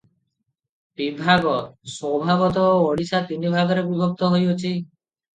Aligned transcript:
ବିଭାଗ- 1.01 1.51
ସ୍ୱଭାବତଃ 1.95 2.69
ଓଡ଼ିଶା 2.85 3.19
ତିନି 3.27 3.51
ଭାଗରେ 3.57 3.83
ବିଭକ୍ତ 3.91 4.31
ହୋଇଅଛି। 4.37 4.73